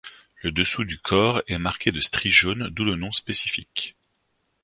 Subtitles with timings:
[0.41, 3.95] Le dessous du corps est marqué de stries jaunes d'où le nom spécifique.